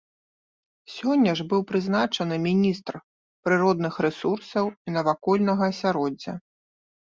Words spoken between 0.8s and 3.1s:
Сёння ж быў прызначаны міністр